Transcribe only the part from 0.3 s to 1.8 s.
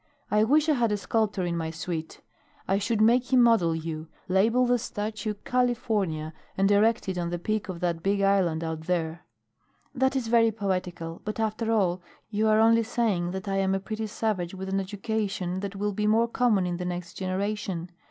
I wish I had a sculptor in my